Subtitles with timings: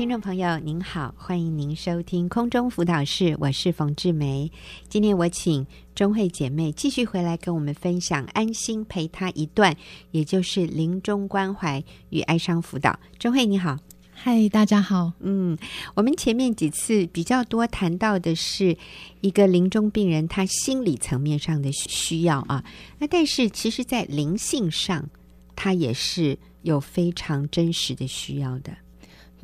[0.00, 4.50] 听众朋友您好，欢迎您收听空中辅导室，我是冯志梅。
[4.88, 9.76] 今天我请钟慧姐妹继续回来跟我们分享安心陪她一段，
[10.10, 12.98] 也就是临终关怀与哀伤辅导。
[13.18, 13.76] 钟慧你好，
[14.10, 15.12] 嗨，大家好。
[15.20, 15.58] 嗯，
[15.94, 18.74] 我们前面几次比较多谈到的是
[19.20, 22.64] 一个临终病人他心理层面上的需要啊，
[22.98, 25.10] 那但是其实在灵性上，
[25.54, 28.74] 他也是有非常真实的需要的。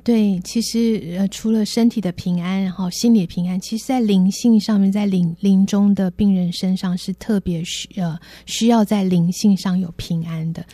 [0.06, 10.64] 对，其实呃，除了身体的平安，然后心理的平安，其实在灵性上面，在临临终的病人身上是特别需呃需要在灵性上有平安的。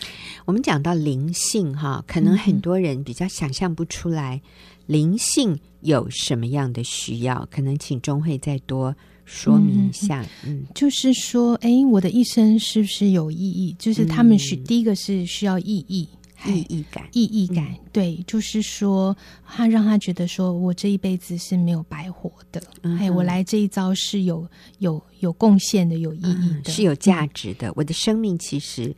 [0.45, 4.39] 我们讲到灵性哈，可能很多人比较想象不出来，
[4.85, 8.95] 灵性有什么样的需要，可能请钟慧再多
[9.25, 10.21] 说明一下。
[10.45, 13.75] 嗯，嗯就是说，哎，我的一生是不是有意义？
[13.79, 16.07] 就是他们需、嗯、第一个是需要意义。
[16.47, 27.73] 意义感，意义感，嗯、对，就是说，他让他觉得说，我这一辈子是没有白活的，哎、嗯，我来这一遭是有有有贡献的，有意义的，嗯、是有价值的。
[27.77, 28.95] 我的生命其实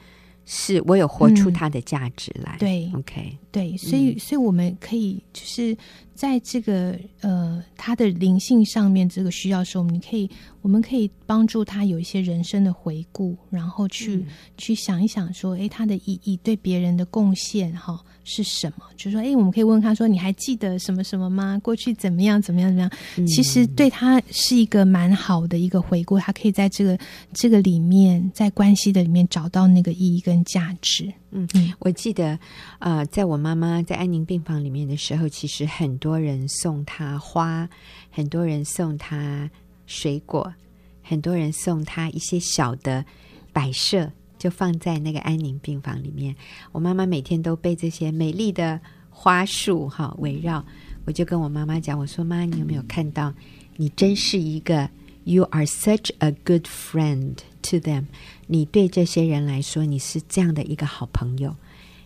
[0.46, 2.56] 是我有活出它的价值来。
[2.56, 5.77] 嗯、对，OK，对，所以，所以我们可以就是。
[6.14, 10.30] 在这个呃，他的灵性上面，这个需要时候，我们可以，
[10.62, 18.02] 我们可以帮助他有一些人生的回顾，然后去、嗯、去想一想，说，哎，他的意义对别人的贡献，哈。
[18.26, 18.86] 是什么？
[18.96, 21.60] 就是说，哎，我们可以问他说：“你还记得什么什么吗？
[21.62, 22.40] 过去怎么样？
[22.40, 22.70] 怎么样？
[22.70, 26.98] 怎么样？”嗯、其实对他是一个蛮好的一个回顾，他可以在这个
[27.34, 31.12] 这个里面，在关系的里面找到那个意义跟价值。
[31.34, 32.38] 嗯嗯，我记得，
[32.78, 37.68] 呃，在我妈妈在安宁病房里面的时候，其实很多人送她花，
[38.10, 39.50] 很多人送她
[39.86, 40.55] 水果，
[41.02, 43.05] 很多人送她一些小的
[43.52, 44.10] 摆设。
[44.36, 46.36] 就放在那个安宁病房里面，
[46.70, 50.62] 我妈妈每天都被这些美丽的花束哈围绕。
[51.06, 53.32] 我就跟我妈妈讲，我说妈，你有没有看到？
[53.77, 54.90] 你真是一个
[55.22, 58.04] ，You are such a good friend to them。
[58.46, 61.56] 你对这些人来说，你是这样的一个好朋友，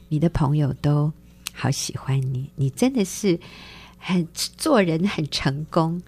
[0.09, 1.12] 你的朋友都
[1.53, 3.38] 好喜欢你，你真的是
[3.99, 6.00] 很做人很成功。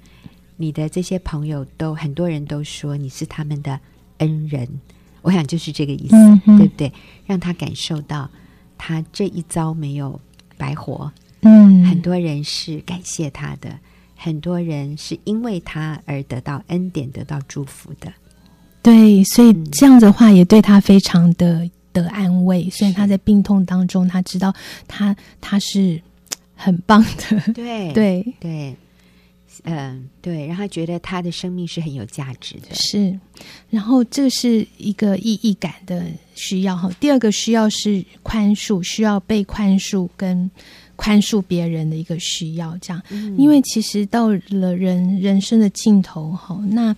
[0.56, 3.80] 你的这些朋友都很多人都说你是他们的
[4.18, 4.68] 恩人。
[5.22, 6.92] 我想就是这个意思，嗯、对不对？
[7.26, 8.30] 让他感受到
[8.78, 10.20] 他这一遭没有
[10.56, 11.12] 白活。
[11.40, 13.78] 嗯，很多人是感谢他的，
[14.16, 18.12] 很多人是因为他而得到恩典、得到祝福的。
[18.82, 22.68] 对，所以这样的话也对他非常的的安慰。
[22.70, 24.54] 虽然他在病痛当中，他知道
[24.88, 26.00] 他他是
[26.54, 27.52] 很棒的。
[27.52, 28.34] 对对 对。
[28.40, 28.76] 对
[29.64, 32.68] 嗯，对，让他觉得他的生命是很有价值的。
[32.72, 33.18] 是，
[33.68, 36.90] 然后这是一个意义感的需要哈。
[36.98, 40.50] 第二个需要是宽恕，需要被宽恕跟
[40.96, 42.74] 宽恕别人的一个需要。
[42.78, 46.96] 这样，嗯、因为其实到了人人生的尽头哈，那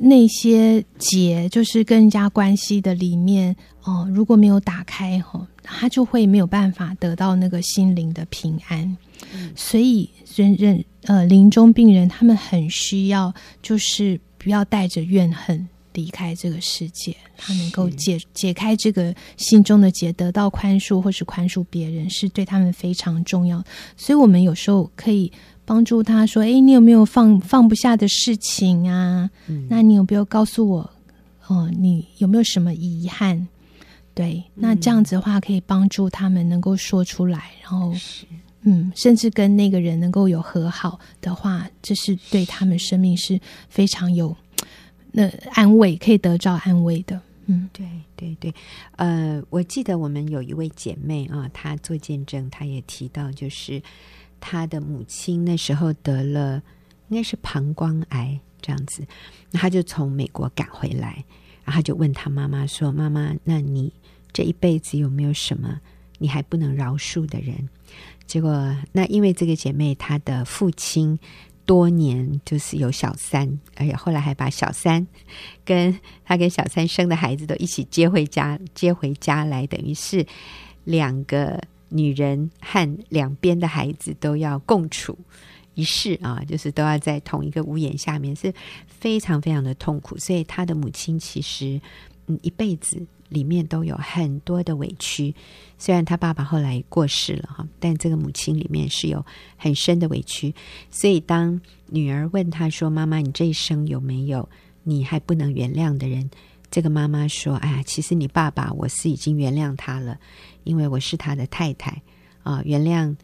[0.00, 8.96] 那些结就是跟人家关系的里面哦，如果没有打开哈，他就会没有办法得到那个心灵的平安。
[9.34, 10.84] 嗯、所以人人。
[11.04, 23.64] 呃，临终病人他们很需要，就是不要带着怨恨离开这个世界，他能够解解开这个心中的结，得到宽恕或是宽恕别人，是对他们非常重要。
[23.96, 25.32] 所以，我们有时候可以
[25.70, 29.30] 帮助他说：“哎，你有没有放放不下的事情啊？
[29.46, 30.80] 嗯、那你有没有告诉我？
[31.46, 33.46] 哦、呃，你有没有什么遗憾？
[34.12, 37.94] 对，那这样子的话，可以帮助他们能够说出来，然后。”
[38.62, 44.36] 嗯，甚至跟那个人能够有和好的话，这是对他们生命是非常有
[45.12, 47.18] 那安慰，可以得到安慰的。
[47.46, 48.52] 嗯，对对对。
[48.96, 53.80] 呃，我记得我们有一位姐妹啊，她做见证，她也提到，就是
[54.40, 56.62] 他的母亲那时候得了
[57.08, 59.02] 应该是膀胱癌这样子，
[59.50, 61.24] 那她就从美国赶回来，
[61.64, 63.92] 然后就问她妈妈说：“妈妈，那你
[64.32, 65.80] 这一辈子有没有什么
[66.18, 67.68] 你还不能饶恕的人？”
[68.26, 71.18] 结果，那因为这个姐妹她的父亲
[71.66, 75.06] 多年就是有小三，而且后来还把小三
[75.64, 80.24] 跟她跟小三生的孩子都一起接回家，接回家来，等于是
[80.84, 85.18] 两个女人和两边的孩子都要共处
[85.74, 88.50] 一室啊，就是都要在同一个屋檐下面，是
[88.86, 90.16] 非常非常的痛苦。
[90.16, 91.78] 所以她的母亲其实
[92.26, 93.06] 嗯一辈子。
[93.30, 95.32] 里面都有很多的委屈，
[95.78, 99.24] 虽然他爸爸后来过世了哈，但这个母亲里面是有
[99.56, 100.52] 很深的委屈。
[100.90, 104.48] 所以当女儿问他说：“妈妈，你这一生有没有
[104.82, 106.28] 你还不能原谅的人？”
[106.72, 110.18] 这个妈妈说：“哎呀，其实你爸爸我是已经原谅他了，
[110.64, 112.02] 因为我是他的太太
[112.42, 113.16] 啊，原谅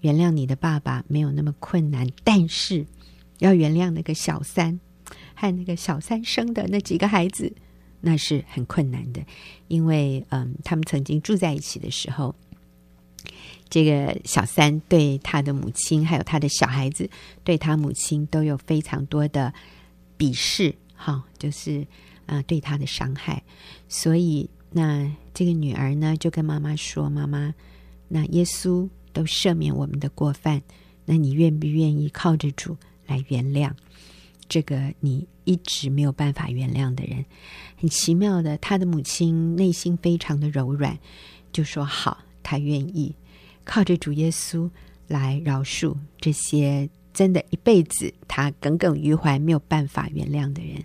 [0.00, 2.86] 原谅你的爸爸没有那么困难，但是
[3.38, 4.78] 要原谅那个小三
[5.34, 7.52] 和那个小三生的那几个孩子，
[8.00, 9.24] 那是很困难的，
[9.68, 12.34] 因为嗯，他们曾经住在一起的时候，
[13.68, 17.08] 这个小三对他的母亲还有他的小孩子，
[17.42, 19.52] 对他母亲都有非常多的
[20.16, 21.86] 鄙视，哈，就是
[22.26, 23.42] 啊、对他的伤害，
[23.88, 27.54] 所以那这个女儿呢，就跟妈妈说：“妈妈，
[28.08, 30.60] 那耶稣。”都赦免我们的过犯，
[31.06, 32.76] 那你愿不愿意靠着主
[33.06, 33.72] 来原谅
[34.46, 37.24] 这个你一直没有办法原谅的人？
[37.78, 40.98] 很奇妙的，他的母亲内心非常的柔软，
[41.50, 43.14] 就说好，他愿意
[43.64, 44.68] 靠着主耶稣
[45.08, 50.84] 来饶恕这些真的一辈子他耿耿于怀没有办法原谅的人。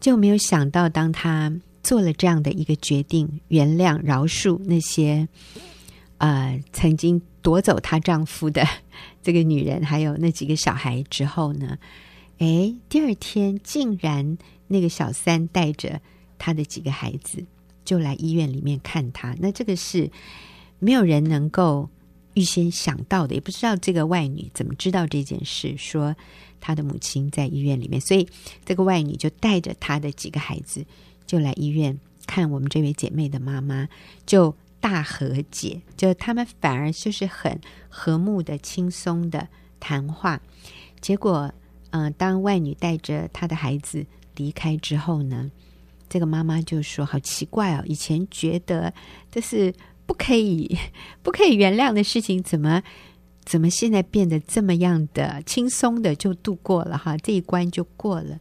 [0.00, 1.52] 就没有想到，当他
[1.82, 5.28] 做了这样的一个决定，原谅饶恕那些。
[6.18, 8.64] 呃，曾经夺走她丈夫的
[9.24, 11.76] 这个女人，还有那几个小孩之后呢，
[12.38, 14.38] 哎，第二天竟然
[14.68, 16.00] 那个小三带着
[16.38, 17.44] 她的几个孩子
[17.84, 19.34] 就来医院里面看她。
[19.40, 20.08] 那这个是
[20.78, 21.90] 没有人能够
[22.34, 26.14] 预先想到的，也不知道这个外女怎么知道这件事，说
[26.60, 28.28] 她的母亲在医院里面，所以
[28.64, 30.86] 这个外女就带着她的几个孩子
[31.32, 33.88] 就来医院看我们这位姐妹的妈妈，
[34.26, 34.54] 就。
[34.82, 39.46] 大和解，就他们反而就是很和睦的、轻松的
[39.78, 40.40] 谈话。
[41.00, 41.54] 结果，
[41.90, 45.52] 嗯、当外女带着她的孩子离开之后呢，
[46.08, 48.92] 这个妈妈就说：“好奇怪哦，以前觉得
[49.30, 49.72] 这是
[50.04, 50.76] 不可以、
[51.22, 52.82] 不可以原谅的事情，怎么
[53.44, 57.16] 怎么现在变得这么样的轻松的就度过了哈？
[57.18, 58.40] 这一关就过了。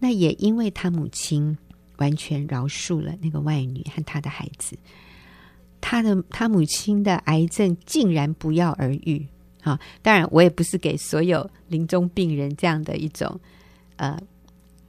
[0.00, 1.56] 那也因为他母亲
[2.02, 4.76] 完全饶恕了那个外女和她的孩子。”
[5.84, 9.26] 他的他母亲的癌症竟然不药而愈，
[9.60, 9.76] 哈！
[10.00, 13.40] 当然，我也不是给所有临终病人这样的一种，
[13.96, 14.16] 呃，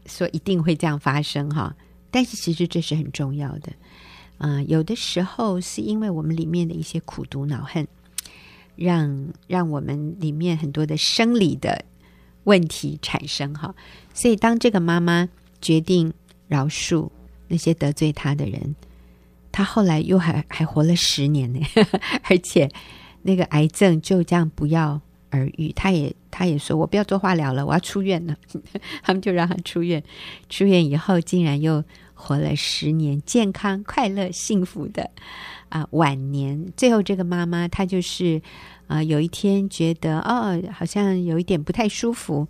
[0.05, 1.75] 说一定会这样发生哈。
[2.11, 3.73] 但是其实这是很重要的，
[4.37, 7.87] 啊、有的时候是因为我们里面的一些苦毒恼恨，
[8.75, 11.83] 让让我们里面很多的生理的
[12.43, 13.73] 问题产生哈。
[14.13, 15.27] 所以当这个妈妈
[15.59, 16.13] 决定
[16.47, 17.09] 饶恕
[17.47, 18.75] 那些得罪他的人。
[19.51, 21.59] 他后来又还还活了十年呢，
[22.29, 22.69] 而且
[23.21, 24.99] 那个癌症就这样不药
[25.29, 25.71] 而愈。
[25.73, 28.35] 他也他也说，我不要做化疗了，我要出院了。
[29.03, 30.03] 他们就让他出院，
[30.49, 31.83] 出院以后竟然又
[32.15, 35.11] 活了十年，健康、快乐、幸福的
[35.69, 36.73] 啊、晚年。
[36.75, 38.41] 最后这个妈妈她就是
[38.87, 42.47] 啊、有一天觉得哦，好像有一点不太舒服，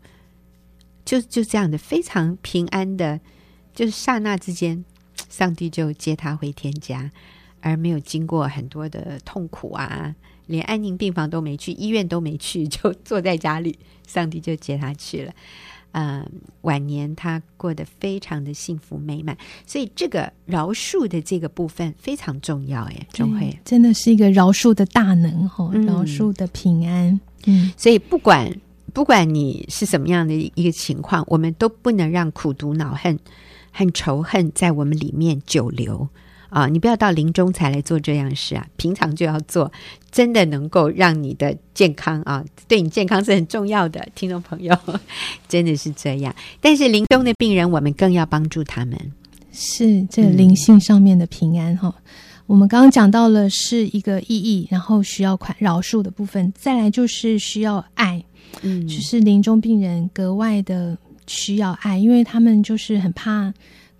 [1.04, 3.19] 就就这样的非常平安的，
[3.74, 4.84] 就是刹那之间。
[5.30, 7.10] 上帝就接他回天家，
[7.60, 10.14] 而没有经过很多的痛苦啊，
[10.46, 13.78] 连安宁病房都没去，医院都没去，就坐在家里，
[14.08, 15.34] 上帝就接他去了。
[15.92, 16.28] 嗯，
[16.62, 22.84] 晚年他过得非常的幸福美满，所以这个饶恕的这个部分非常重要。
[22.84, 27.20] 哎，钟慧真的是一个饶恕的大能哈，饶恕的平安。
[27.46, 28.52] 嗯，所以不管
[28.94, 33.18] 不管你是什么样的一个情况，我们都不能让苦毒恼恨。
[33.74, 36.08] 和仇恨在我们里面久留
[36.50, 36.68] 啊！
[36.68, 39.72] 你不要到临终才来做这样事啊，平常就要做，
[40.12, 44.77] 真的能够让你的健康啊，对你健康是很重要的，听众朋友，
[45.50, 46.34] 真的是这样。
[46.62, 49.12] 但是临终的病人，我们更要帮助他们，
[49.51, 52.03] 是这个灵性上面的平安哈、嗯。
[52.46, 58.24] 我们刚刚讲到了是一个意义，然后需要宽饶恕的部分，再来就是需要爱，
[58.62, 60.96] 嗯，就是临终病人格外的。
[61.27, 63.53] 需要爱，因为他们就是很怕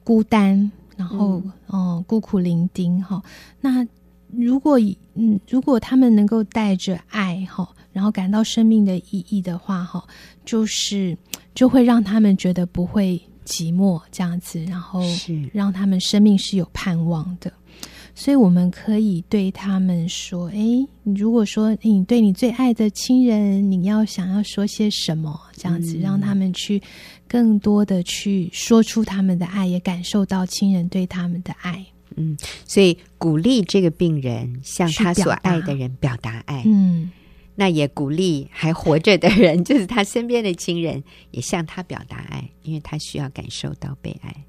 [0.04, 3.22] 孤单，然后嗯、呃、孤苦伶仃哈。
[3.62, 3.86] 那
[4.32, 4.80] 如果
[5.16, 10.04] 嗯，如果他们能够带着爱哈，然后感到生命的意义的话哈，
[10.44, 11.16] 就是
[11.54, 17.54] 就会让他们觉得不会寂寞这样子，然后是让他们生命是有盼望的。
[18.16, 25.40] 所以我们可以对他们说：“哎，你如果说你对你最爱的亲人，你要想要说些什么？
[25.58, 26.82] 这样子让他们去
[27.28, 31.84] 更多的去说出他们的爱，也感受到亲人对他们的爱。
[32.16, 32.38] 嗯，
[32.68, 36.62] 所以鼓励这个病人向他所爱的人表达爱。
[36.68, 37.10] 嗯，
[37.56, 44.46] 那也鼓励还活着的人， 就是他身边的亲人，也向他表达爱，因为他需要感受到被爱。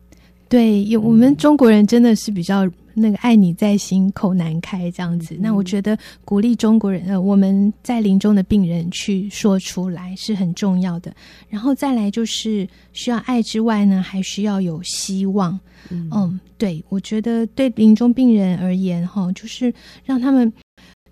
[0.55, 5.37] 对，有我们中国人真的是比较。”那个爱你在心，口难开这样子。
[5.41, 11.13] 那我觉得鼓励中国人，呃，我们在临终的病人去说出来是很重要的。
[11.49, 15.59] 然后再来就是需要爱之外呢，还需要有希望。
[15.91, 20.53] 嗯，嗯对，我觉得对临终病人而言，哈，就是让他们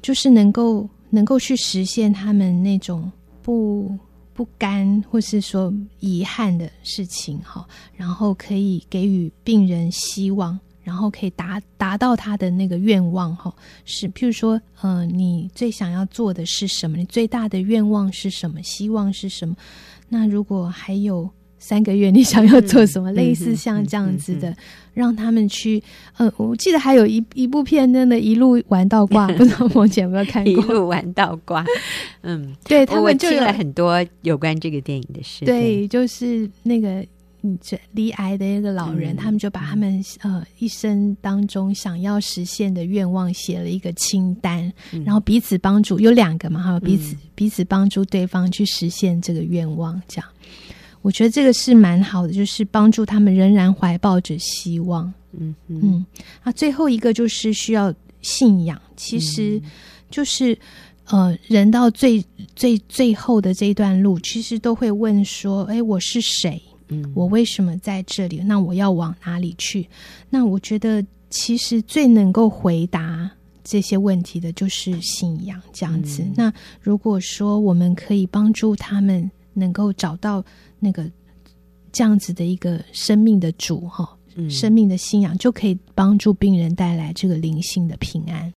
[0.00, 3.10] 就是能够能够去实现他们那种
[3.42, 3.90] 不
[4.34, 10.58] 不甘或是说遗憾的事情哈，然后可以给予病人希望。
[10.84, 16.96] 然后可以达达到他的那个愿望哈，是譬如说，呃，你最想要做的是什么？
[16.96, 18.60] 你最大的愿望是什么？
[18.64, 19.54] 希望是什么？
[20.08, 21.30] 那如果还有
[21.62, 23.12] 三个月，你想要做什么？
[23.12, 24.56] 嗯、类似像这样子的，嗯嗯嗯、
[24.94, 25.80] 让他们去。
[26.16, 30.52] 呃，我记得还有一一部片，真的一路玩到挂， 不知道萌姐有没有看过？
[30.52, 31.64] 一路玩到挂，
[32.22, 35.44] 嗯， 对他们就有很多有关这个电影的事。
[35.44, 37.06] 对，就是那个。
[37.44, 50.28] 嗯，这离癌的一个老人，嗯、他们就把他们呃一生当中想要实现的愿望写了一个清单，嗯、然后彼此帮助，有两个嘛哈，彼此、嗯、彼此帮助对方去实现这个愿望，这样，
[51.02, 55.12] 我觉得这个是蛮好的，就是帮助他们仍然怀抱着希望。
[55.32, 56.06] 嗯嗯，嗯，
[56.42, 59.60] 啊，最后一个就是需要信仰，其实
[60.10, 60.54] 就是、
[61.06, 66.62] 嗯、呃，人到最最最后的这一段路，其实都会问说，哎，我是谁？
[66.88, 68.38] 嗯我为什么在这里？
[68.44, 69.88] 那我要往哪里去？
[70.28, 73.30] 那我觉得，其实最能够回答
[73.64, 76.22] 这些问题的，就是信仰这样子。
[76.22, 80.44] 嗯、那如果说我们可以帮助他们，能够找到
[80.84, 81.08] 那个
[81.92, 84.18] 这样子的一个生命的主，哈，
[84.50, 88.52] 生命的信仰，就可以帮助病人带来这个灵性的平安。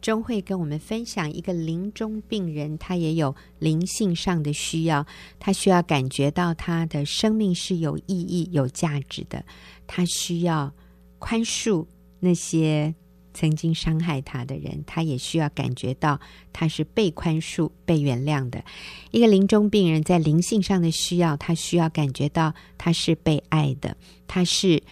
[0.00, 5.06] 钟慧跟我们分享一个临终病人，他也有灵性上的需要，
[5.38, 9.44] 他需要感觉到他的生命是有意义、有价值的，
[9.86, 10.72] 他需要
[11.18, 11.86] 宽恕
[12.18, 12.92] 那些
[13.34, 16.20] 曾经伤害他的人，他也需要感觉到
[16.52, 18.64] 他是被宽恕、被原谅的。
[19.10, 23.96] 一个临终病人在灵性上的需要，他需要感觉到他是被爱的，
[24.26, 24.82] 他是。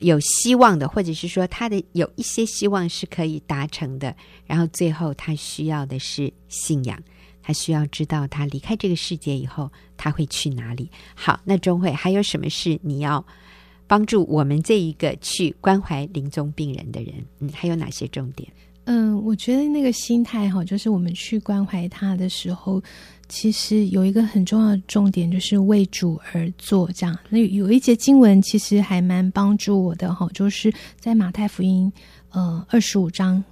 [0.00, 4.14] 有希望的，或者是说他的有一些希望是可以达成的，
[4.46, 7.02] 然后最后他需要的是信仰，
[7.42, 10.88] 他需要知道他离开这个世界以后他会去哪里。
[11.16, 13.26] 好，那钟慧还有什么事你要
[13.88, 17.14] 帮助我们这一个去关怀临终病人的人？
[17.40, 18.48] 嗯，还有哪些重点？
[18.84, 22.80] 嗯，我觉得那个心态哈，就是我们去关怀他的时候。
[23.30, 26.90] 其实有一个很重要的重点，就是为主而做。
[26.92, 31.92] 这样，那有一节经文其实还蛮帮助我的哈，就是在马太福音
[32.30, 33.44] 呃二十五章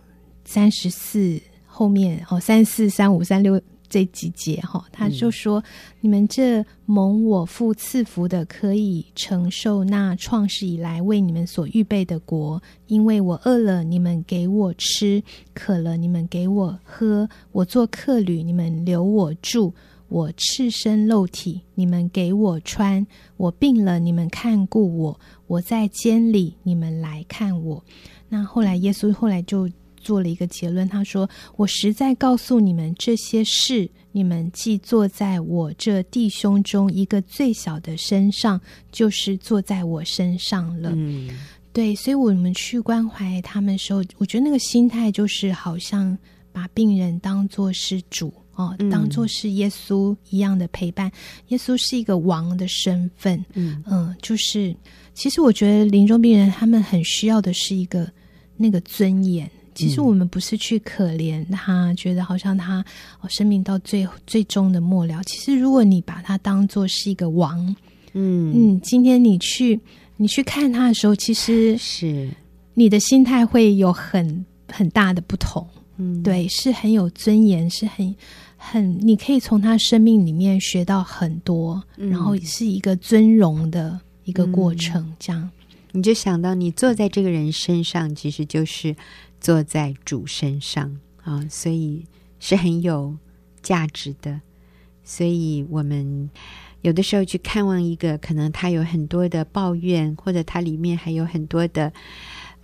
[0.47, 3.61] 三十四后面哦，三四三五三六。
[3.97, 5.65] 这几节哈，他就说
[6.03, 12.63] ：“你们这蒙我父赐福的，可以承受那创世以来为你们所预备的国。
[12.89, 15.23] 因为我饿了，你们给我吃；
[15.55, 19.73] 渴了，你们给我喝；我做客旅，你们留我住；
[20.09, 23.03] 我赤身露体，你们给我穿；
[23.39, 27.83] 我病了，你们看顾我；我在监里，你们来看我。”
[28.29, 29.67] 那后来耶稣后来就。
[30.07, 38.61] 做了一个结论，他说：“我实在告诉你们，这些事你们既坐在我这弟兄中一个最小的身上，
[38.93, 41.29] 就是坐在我身上了。”嗯，
[41.73, 46.17] 对，所以我们去关怀他们的时候，我觉得那个心态就是好像
[46.53, 51.09] 把病人当作是主哦，当作是耶稣一样的陪伴。
[51.09, 51.13] 嗯，
[51.49, 54.73] 耶稣是一个王的身份，嗯嗯，就是
[55.15, 58.09] 其实我觉得临终病人他们很需要的是一个
[58.57, 59.51] 那个尊严。
[59.77, 62.83] 其实我们不是去可怜他，嗯、觉得好像他
[63.29, 65.23] 生命到最最终的末了。
[65.25, 67.59] 其实，如果你把他当做是一个王，
[68.15, 69.79] 嗯嗯，今天你去
[70.17, 72.27] 你去看他的时候，其实是
[72.73, 75.65] 你的心态会有很很大的不同。
[75.99, 78.17] 嗯，对，是很有尊严，是很
[78.57, 85.03] 很，你可以从他生命里面学到很多，嗯、然后是一个尊荣的一个过程。
[85.03, 85.51] 嗯、这样，
[85.93, 88.97] 你就想到你坐在这个人身上，其实就是。
[89.47, 92.05] 坐在主身上啊，所以
[92.41, 93.17] 是很有
[93.63, 94.41] 价值的。
[95.05, 96.29] 所以我们
[96.81, 101.93] 有的时候去看望一个，可能他有很多的抱怨，或者他里面还有很多的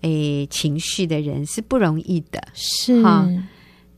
[0.00, 2.42] 诶情绪的人，是不容易的。
[2.52, 3.30] 是哈，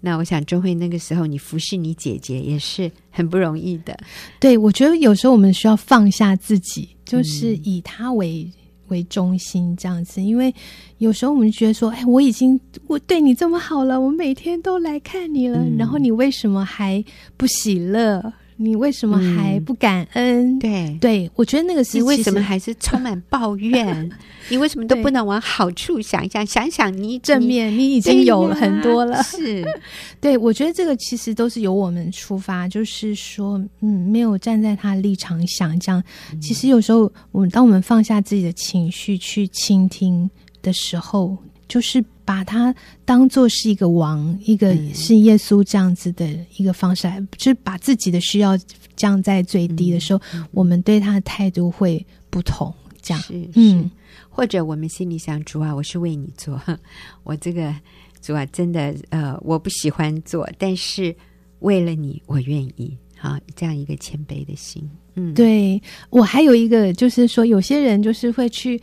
[0.03, 3.99] 那我想钟慧那个时候你服侍你姐姐也是很不容易的。
[4.39, 8.47] 对，我觉得有时候我们需要放下自己，就是以他为。
[8.87, 10.55] 嗯为中心这样子，因为
[10.99, 17.03] 有时候我们觉得说，哎，我已经我对你这么好了，我每天都来看你了，嗯、然后你为什么还
[17.37, 18.33] 不喜乐？
[18.57, 20.57] 你为什么还不感恩？
[20.57, 24.11] 嗯、对，对我觉得那个是你为什么还是充满抱怨？
[24.49, 26.45] 你为什么都不能往好处想一想？
[26.47, 29.23] 想想你正面，你，已经有了很多了。
[29.23, 29.65] 是，
[30.21, 36.03] 对我觉得这个其实都是由我们出发，就是说，嗯，没有站在他立场想这样。
[36.41, 40.31] 其实有时候，我们当我们放下自己的情绪去倾听
[40.63, 41.37] 的时候，
[41.69, 48.59] 就是把他当做是一个王，一个是耶稣这样子的一个方式来，嗯、就是把自己的需要
[48.97, 52.73] 降在最低的时候，嗯、我们对他的态度会不同。
[53.03, 53.91] 这样是，嗯，
[54.31, 56.59] 或者我们心里想，主啊，我是为你做，
[57.23, 57.75] 我这个
[58.23, 61.15] 主啊，真的呃，我不喜欢做，但是
[61.59, 62.97] 为了你，我愿意。
[63.15, 64.87] 好，这样一个谦卑的心。
[65.17, 68.81] 嗯，对，我还有一个，就是说，有些人就是会去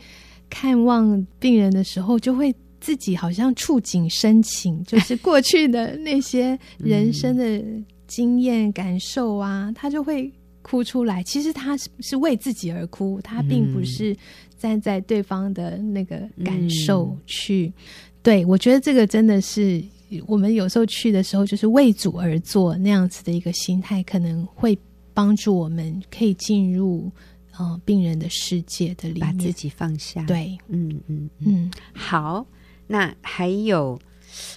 [0.48, 7.64] 看望病人的时候，就会自己好像触景生情，就是过去的那些人生的
[8.06, 11.22] 经验感受啊，嗯、他就会哭出来。
[11.22, 14.14] 其实他是是为自己而哭，他并不是
[14.58, 17.72] 站在对方的那个感受去。
[17.76, 17.82] 嗯、
[18.22, 19.82] 对，我觉得这个真的是。
[20.26, 24.78] 我们有时候去的时候，就是为主而做那样子的一个心态，可能会
[25.14, 27.10] 帮助我们可以进入
[27.56, 30.22] 呃病人的世界的里面，把自己放下。
[30.24, 32.46] 对，嗯嗯嗯，嗯好。
[32.92, 33.98] 那还有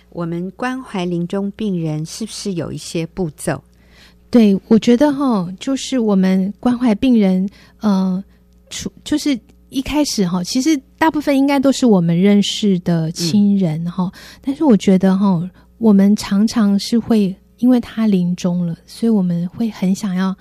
[0.09, 3.63] 我们关怀临终病人，是不是有一些步骤？
[4.29, 7.49] 对，我觉得哈，就是我们关怀病人，
[7.79, 8.21] 呃，
[8.69, 9.39] 除就是。
[9.69, 14.11] 一开始哈，其实大部分应该都是我们认识的亲人哈，嗯、
[14.41, 15.49] 但是我觉得哈，
[15.79, 20.33] 我们常常是会因为他临终了，所以我们会很想要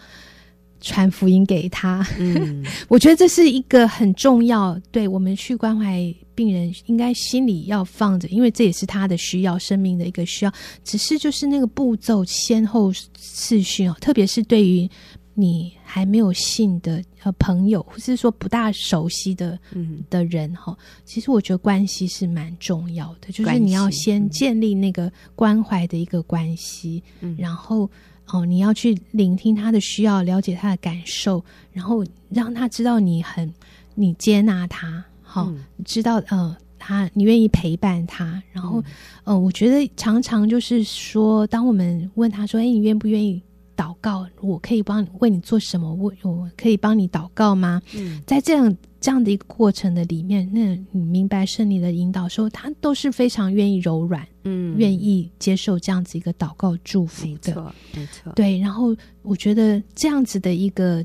[0.80, 2.06] 传福音给他。
[2.18, 10.52] 嗯， 我觉得这是一个很重要，对我们去关怀病人应该心里要放着，因为这也是他的需要，生命的一个需要。
[10.82, 14.88] 只是就是那个步骤先后次序哦，特别是对于。
[15.36, 27.90] 你还没有信的呃朋友，或是说不大熟悉的嗯的人哈，其实我觉得关系是蛮重要的，就是你要先建立那个关怀的一个关系，嗯，然后
[28.28, 33.52] 哦你要去聆听他的需要，了解他的感受，然后让他知道你很
[33.96, 38.84] 你接纳他，好，嗯，知道呃他你愿意陪伴他，然后嗯，
[39.24, 43.42] 呃，我觉得常常就是说，当我们问他说，哎，你愿不愿意？
[43.76, 45.92] 祷告，我可以帮你为你做什么？
[45.94, 47.82] 我我可以帮你祷告吗？
[47.96, 58.32] 嗯，在这样这样的一个过程的里面，那你明白圣灵的引导时候，他都是非常愿意柔软，嗯，愿意接受这样子一个祷告祝福的，没错，没错。
[58.34, 61.04] 对，然后我觉得这样子的一个。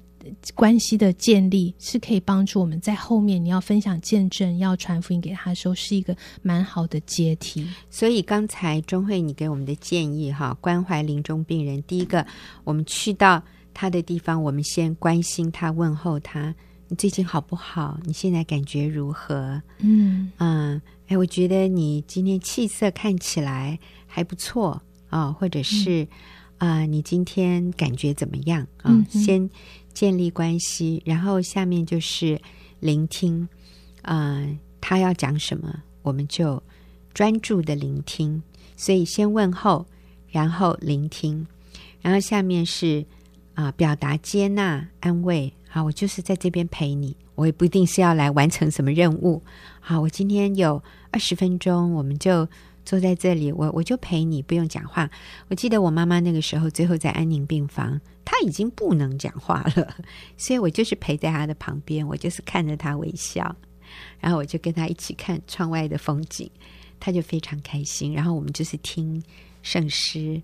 [0.55, 7.67] 关系的建立是可以帮助我们在后面，你要分享见证、要传福音给他的时候，是一个蛮好的阶梯。
[7.89, 12.25] 所以刚才钟慧你给我们的建议哈，关怀临终病人，第一个，
[12.63, 13.41] 我们去到
[13.73, 16.53] 他的地方，我们先关心他，问候他，
[16.87, 17.99] 你最近好不好？
[18.03, 19.61] 你现在感觉如何？
[19.79, 26.07] 嗯嗯，哎，我觉得你今天气色看起来还不错啊、哦，或者是
[26.57, 28.93] 啊、你今天感觉怎么样啊？
[29.09, 29.49] 先。
[29.99, 32.39] 建立关系，然后下面就是
[32.79, 33.45] 聆听，
[34.01, 34.47] 啊、
[34.79, 36.63] 他要讲什么，我们就
[37.13, 38.41] 专注的聆听。
[38.77, 39.85] 所以先问候，
[40.29, 41.45] 然后聆听，
[42.01, 43.05] 然后下面是
[43.55, 45.51] 啊、表达接纳、安慰。
[45.67, 49.43] 好，我就是在这边陪你，我也不一定是要来完成什么任务。
[49.81, 50.81] 好，我今天有
[51.11, 52.47] 二十分钟，我们就。
[52.89, 55.07] 坐在这里，我我就陪你，不用讲话。
[55.47, 59.95] 我记得我妈妈那个时候，最后在安宁病房，她已经不能讲话了，
[60.37, 63.55] 所以我就是陪在她的旁边，我就是看着她微笑，
[64.19, 66.49] 然后我就跟她一起看窗外的风景，
[66.99, 68.11] 她就非常开心。
[68.11, 69.21] 然后我们就是听
[69.61, 70.41] 圣诗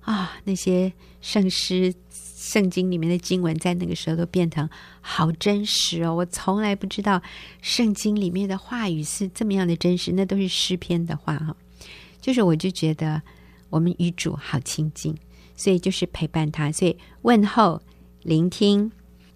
[0.00, 4.68] 啊，那些圣诗、圣经里面的经文，在那个时候都变成
[5.00, 6.12] 好真实哦！
[6.12, 7.22] 我从来不知道
[7.62, 11.54] 圣经里面的话语是这么样的真实，那都是诗篇的话哈。
[12.24, 13.20] 就是，我就觉得
[13.68, 15.14] 我们与主好亲近，
[15.54, 17.82] 所以就是陪伴他，所以问候、
[18.22, 18.90] 聆听、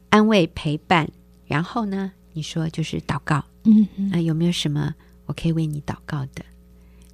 [0.09, 1.07] 安慰、陪伴，
[1.47, 4.95] 然后呢，你说就是祷告，嗯嗯，那有没有什么
[5.27, 6.43] 我可以为你祷告的？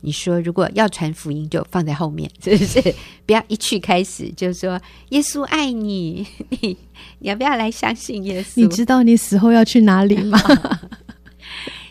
[0.01, 2.95] 你说如果要传福音，就放在后面， 是不是？
[3.27, 6.25] 不要一去开始就说耶稣爱你，
[6.63, 6.79] 你
[7.19, 8.61] 你要不要来相信耶稣？
[8.61, 10.39] 你知道你死后要去哪里吗？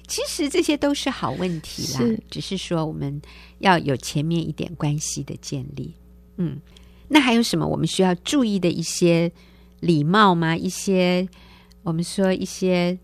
[0.08, 3.22] 其实这些都是好问题啦，是只是说我们
[3.60, 5.94] 要有前面一点关系的建立。
[6.38, 6.60] 嗯，
[7.08, 9.32] 那还有什么我们需要注意的一些
[9.80, 10.56] 礼貌吗？
[10.56, 11.28] 一些
[11.84, 12.98] 我们说一些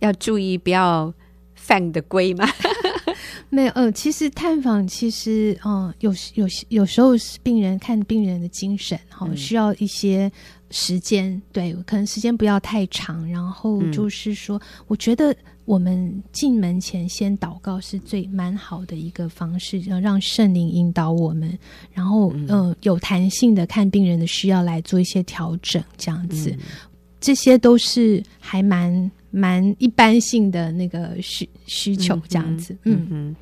[0.00, 1.12] 要注意不要
[1.54, 2.46] 犯的规吗？
[3.48, 10.30] 没有，嗯，其实探访其实，嗯，有有有时候是病人看病人的精神，哈、嗯，需要一些
[10.70, 13.28] 时间，对，可能时间不要太长。
[13.28, 15.34] 然后就是说，嗯、我觉得。
[15.66, 21.58] 我们进门前先祷告是最蛮好的一个方式，要让圣灵引导我们，
[21.92, 26.58] 然后嗯、呃，有弹性的看病人的需要来做一些调整，这样子，嗯、
[27.18, 32.78] 这些都是还蛮蛮一般性的那个需需求这样子。
[32.84, 33.36] 嗯嗯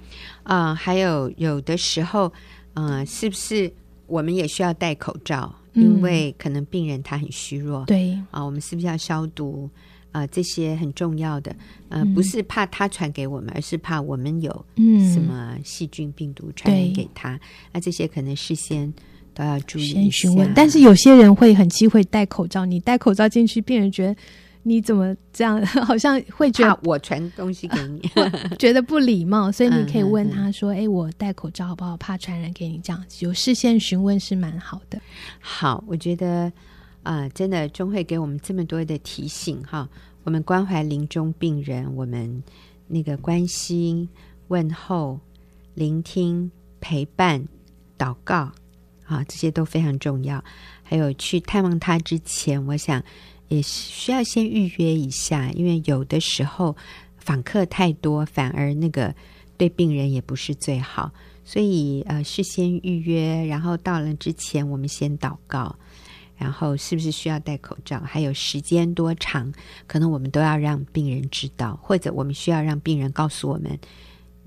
[0.44, 2.32] 啊、呃，还有有的时候，
[2.72, 3.70] 嗯、呃，是不是
[4.06, 5.54] 我们也需要戴口罩？
[5.74, 7.84] 因为可能病人他很虚弱。
[7.86, 9.68] 对啊、呃，我们是不是要消毒？
[10.12, 11.54] 啊、呃，这些很重要的。
[11.88, 14.66] 呃，不是怕他传给我们，而是怕我们有
[15.12, 17.38] 什么细菌、病毒传染给他。
[17.72, 18.92] 那这些可能事先
[19.34, 20.28] 都要注意一下。
[20.28, 20.52] 询问。
[20.54, 24.16] 但是有些人会很忌讳戴口罩，你戴口罩进去，病人觉得。
[24.66, 25.64] 你怎么这样？
[25.66, 28.00] 好像会觉得我传东西给你，
[28.58, 31.94] 觉得不礼貌，所以你可以问他说：“哎、嗯嗯嗯，我戴口罩好不好？
[31.98, 34.98] 怕传染给你。”这样子有事先询问是蛮好的。
[35.38, 36.50] 好，我觉得
[37.02, 39.86] 啊、呃，真的钟慧给我们这么多的提醒哈。
[40.22, 42.42] 我们关怀临终病人，我们
[42.88, 44.08] 那个关心、
[44.48, 45.20] 问候、
[45.74, 46.50] 聆听、
[46.80, 47.46] 陪伴、
[47.98, 48.50] 祷告
[49.04, 50.42] 啊，这些都非常重要。
[50.82, 53.02] 还有去探望他之前，我想。
[53.54, 56.76] 也需要先预约一下，因为有的时候
[57.18, 59.14] 访客太多，反而那个
[59.56, 61.12] 对病人也不是最好。
[61.44, 65.76] 所以呃，事先预约，然后到了之前，我们先祷告，
[66.36, 69.52] 然后是不是需要戴口罩，还有时间多长，
[69.86, 73.78] 可能我们都要让病人知道，或者我们需要让病人告诉我们，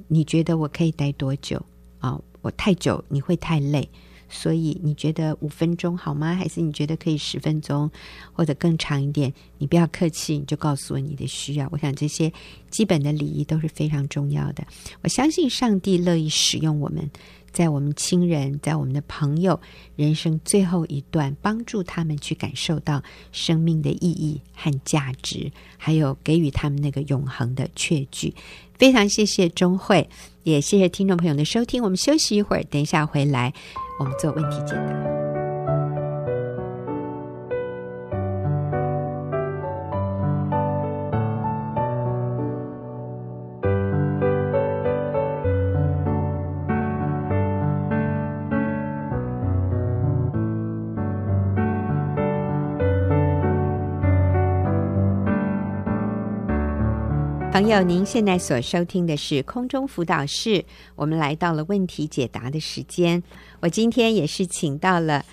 [0.07, 1.63] 你觉得我可以待多久
[1.99, 2.09] 啊？
[2.09, 3.87] 哦，我太久你会太累。
[4.29, 6.35] 所以你觉得五分钟好吗？
[6.35, 7.89] 还是你觉得可以十分钟，
[8.33, 9.33] 或者更长一点？
[9.57, 11.67] 你不要客气，你就告诉我你的需要。
[11.71, 12.31] 我想这些
[12.69, 14.65] 基本的礼仪都是非常重要的。
[15.01, 17.09] 我相信上帝乐意使用我们，
[17.51, 19.59] 在我们亲人、在我们的朋友
[19.95, 28.33] 人生最后一段，帮助他们去感受到生命的意义和价值，还有给予他们那个永恒的确据。
[28.75, 30.07] 非常谢谢钟慧，
[30.43, 31.81] 也谢谢听众朋友的收听。
[31.81, 33.51] 我们休息一会儿，等一下回来。
[33.97, 35.26] 我们做问题解答。
[57.57, 60.63] 朋友，您现在所收听的是空中辅导室，
[60.95, 63.23] 我们来到了问题解答的时间。
[63.61, 65.25] 我今天也是请到了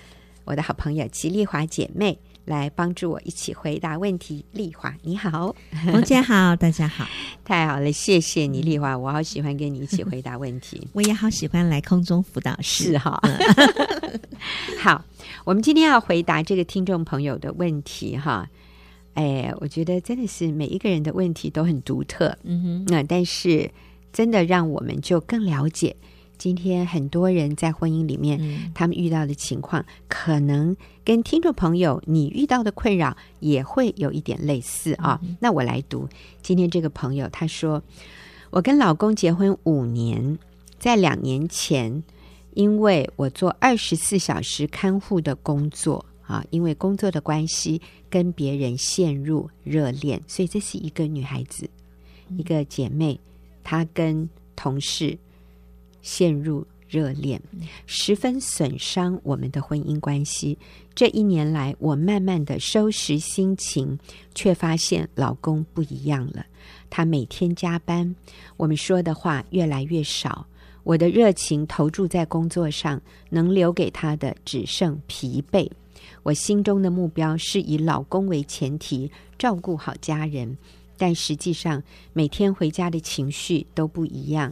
[0.43, 4.43] 我的好朋友齐丽华姐妹来帮助我一起回答问题。
[4.53, 7.05] 丽华，你好，冯姐好，大家好，
[7.43, 10.87] 太好了，谢谢你，丽华，我好喜欢跟你一起回答问题。
[10.93, 13.21] 我也好喜欢来空中辅导室，哈。
[14.81, 15.05] 好，
[15.43, 18.49] 我们今天要回答这个听众朋友的问题哈。
[19.15, 23.69] 哎，我觉得真的是每一个人的问题都很独特，嗯哼，那但是
[24.13, 25.95] 真的让我们就更了解
[26.37, 30.75] 今天很多人在婚姻里面，嗯，他们遇到的情况，可能
[31.05, 35.17] 跟听众朋友你遇到的困扰也会有一点类似啊。
[35.23, 36.07] 嗯，那我来读
[36.41, 37.81] 今天这个朋友，他说
[38.51, 40.37] ：“我跟老公结婚五年，
[40.77, 42.03] 在两年前，
[42.53, 51.69] 因为我做二十四小时看护的工作。”啊，因为工作的关系跟别人陷入热恋，所以这是一个女孩子，
[52.37, 53.19] 一个姐妹，
[53.63, 55.17] 她跟同事
[56.01, 57.41] 陷入热恋，
[57.85, 60.57] 十分损伤我们的婚姻关系。
[60.93, 63.99] 这一年来，我慢慢的收拾心情，
[64.33, 66.45] 却发现老公不一样了。
[66.89, 68.15] 他每天加班，
[68.55, 70.47] 我们说的话越来越少，
[70.83, 75.69] 我的热情投注在工作上，能留给他的只剩疲惫。
[76.25, 80.57] 我心中的目标是以老公为前提，照顾好家人，
[80.97, 81.83] 但实际上
[82.13, 84.51] 每天回家的情绪都不一样。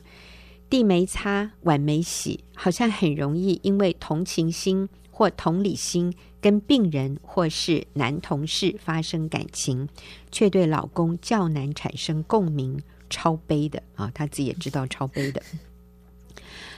[0.70, 9.90] 地没擦，碗没洗，好像很容易因为同情心或同理心跟病人或是男同事发生感情，
[10.32, 14.12] 却对老公较难产生共鸣，超悲的啊！
[14.14, 15.42] 他自己也知道超悲的。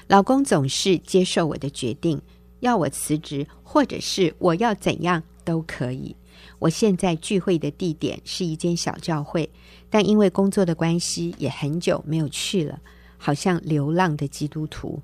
[0.07, 2.21] 老公总是接受我的决定。
[2.65, 6.15] 要我辞职，或者是我要怎样都可以。
[6.57, 9.47] 我现在聚会的地点是一间小教会，
[9.89, 12.79] 但因为工作的关系，也很久没有去了，
[13.17, 14.99] 好像流浪的基督徒。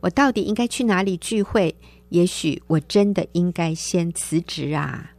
[0.00, 1.74] 我到底应该去哪里聚会？
[2.10, 5.12] 也许我真的应该先辞职啊！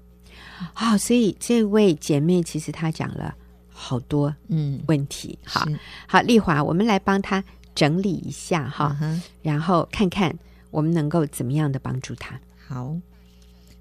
[0.74, 3.36] 好、哦，所以这位姐妹其实她讲了
[3.68, 5.38] 好多嗯问题。
[5.44, 5.66] 嗯、好
[6.08, 7.44] 好，丽华，我们来帮她
[7.76, 10.34] 整理一下哈、嗯，然后看看。
[10.71, 12.39] 我们能够怎么样的帮助她？
[12.67, 12.95] 好，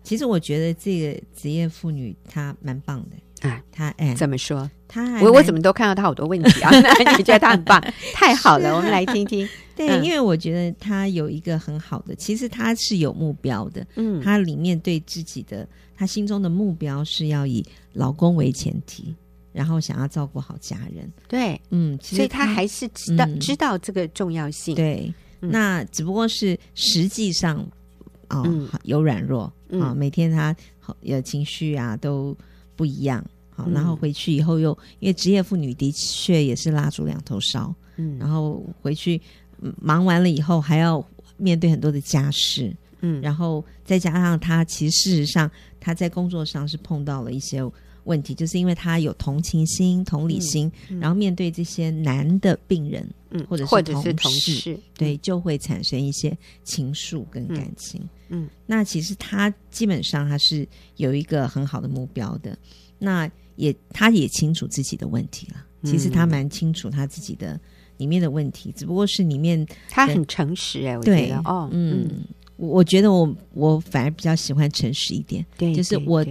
[0.03, 3.63] 其实我觉得这个职业妇女她蛮棒的啊。
[3.73, 4.71] 她哎，怎么说？
[4.87, 6.71] 她我我怎么都看到她好多问题啊？
[7.17, 7.81] 你觉得她很棒？
[8.15, 9.49] 太好了，我们来听听。
[9.75, 13.87] 对、嗯，因为我觉得她有一个很好的，其实她是有目标的。
[13.97, 19.15] 嗯，她里面对自己的，她心中的目标是要以老公为前提，
[19.53, 21.13] 然后想要照顾好家人。
[21.29, 24.75] 对，嗯，所以他还是知道、嗯、知道这个重要性。
[24.75, 27.59] 对，嗯、那只不过是实际上
[28.29, 29.83] 哦、嗯、有软弱啊、嗯。
[29.83, 30.55] 哦，每天他
[31.03, 32.37] 有情绪啊都
[32.75, 33.25] 不一样。
[33.51, 39.19] 好，然后回去以后又因为职业妇女的确也是蜡烛两头烧，嗯，然后回去
[39.81, 41.03] 忙完了以后还要
[41.39, 47.63] 面对很多的家事，嗯，然后再加上他其实事实上他在工作上是碰到了一些
[48.07, 60.67] 问题，就是因为他有同情心、同理心，嗯嗯、然后面对这些男的病人，嗯，或者是同事，同事对，就会产生一些情愫跟感情，嗯，嗯那其实他基本上他是
[60.97, 62.59] 有一个很好的目标的，
[62.99, 63.31] 那。
[63.57, 65.65] 也，他也清楚自己的问题了。
[65.83, 67.59] 其实他蛮清楚他自己的
[67.97, 72.25] 里面的问题，嗯、只不过是里面他很诚实哎、欸，我觉得哦，嗯，嗯
[72.59, 75.43] 我觉得我我反而比较喜欢诚实一点。
[75.57, 76.23] 对，就是我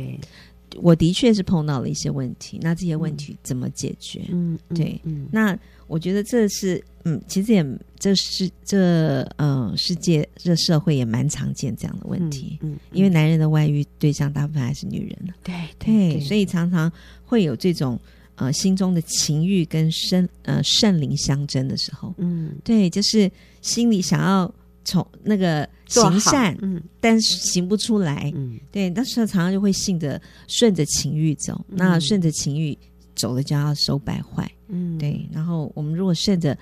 [0.82, 4.24] 我的确是碰到了一些问题，那这些问题怎么解决？
[4.30, 5.58] 嗯，对，嗯，那
[5.88, 6.84] 我觉得这是。
[7.08, 7.64] 嗯，其实也
[8.00, 16.92] 这是这嗯、呃，世界这社会也蛮常见这样的问题，嗯，嗯，因为男人的外遇对象大部分还是女人，对对，对，所以常常
[17.24, 18.00] 会有这种
[18.38, 24.52] 呃心中的情欲跟圣呃圣灵相争的时候，嗯，对，就是心里想要
[24.86, 32.78] 从那个行善，嗯，但是行不出来，嗯，对，但是常常就会信着顺着情欲走，嗯、那顺着情欲
[33.16, 34.50] 走了就要收败坏。
[34.68, 35.28] 嗯，对。
[35.32, 36.58] 然后我们如果顺着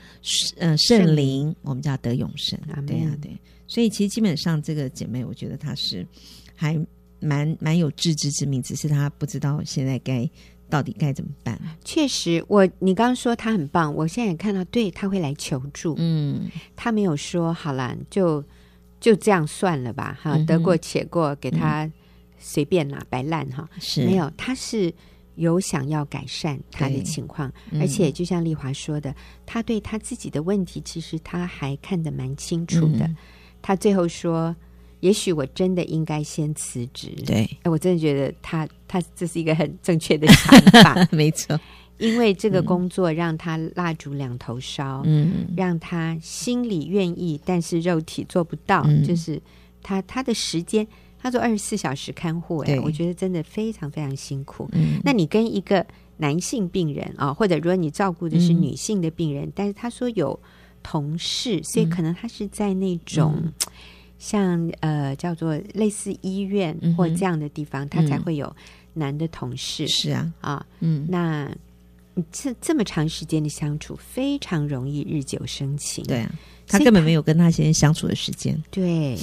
[0.58, 2.60] 呃圣灵，我们就要得永生。
[2.88, 3.32] 对呀、啊，对。
[3.68, 6.06] 所以其实基本上这个姐妹，我觉得她是
[6.56, 6.80] 还
[7.20, 10.30] 蛮蛮有自知之明，只是她不知道现在该
[10.74, 11.60] 到底该怎么办。
[11.86, 15.94] 确实，我你刚刚说他很棒，我现在也看到，对，他会来求助。
[16.00, 18.44] 嗯，他没有说好了，就
[19.00, 21.88] 就这样算了吧，哈，得过且过，给他
[22.40, 23.70] 随便啦，摆烂哈。
[23.80, 24.92] 是没有，他是。
[25.36, 29.16] 有想要改善他的情况，嗯、而且就像丽华说的，
[29.48, 33.08] 他对他自己的问题，其实他还看得蛮清楚的。
[33.08, 33.18] 嗯、
[33.60, 34.56] 他最后说
[35.04, 41.60] ：“也许我真的应该先辞职。”对，哎，我真的觉得他他这是一个很正确的 想法，没错。
[42.00, 49.42] 因为这个工作让他蜡烛两头烧，嗯，让他心里愿意，但是肉体做不到，嗯、就是
[49.82, 50.88] 他他的时间。
[51.26, 54.68] 他做二十四小时看护，哎，我觉得真的非常非常辛苦。
[54.74, 55.86] 嗯，那你跟一个
[56.18, 60.38] 男性病人啊，或者如果你照顾的是女性的病人，嗯、但是他说有
[60.84, 63.54] 同事，所以可能他是在那种、嗯、
[64.24, 68.56] 像呃叫做类似医院或这样的地方，嗯、他才会有
[68.94, 69.86] 男的同事。
[69.90, 71.54] 是啊，啊，嗯，那
[72.32, 76.06] 这这么长时间的相处，非常容易日久生情。
[76.06, 76.32] 对啊，
[76.66, 78.58] 他根本没有跟他先生相处的时间。
[78.72, 79.18] 对。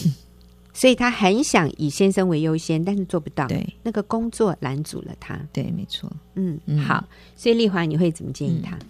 [0.72, 3.46] 所以他很想以先生为优先，但是做不到。
[3.48, 5.34] 对，那个工作拦阻了他。
[5.50, 6.10] 对，没错。
[6.34, 7.02] 嗯，嗯好。
[7.34, 8.76] 所以丽华，你会怎么建议他？
[8.76, 8.86] 嗯、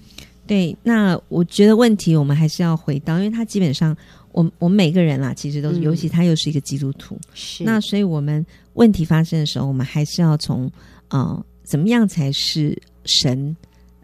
[0.51, 3.97] 对，那我觉得问题我们还是要回到，因为他基本上，
[4.33, 7.17] 我我们每个人啦，其实都是，嗯、尤其他又是一个基督徒。
[7.35, 7.63] 是。
[7.63, 10.69] 那所以我们问题发生的时候，我们还是要从
[11.11, 13.57] 呃，怎么样才是神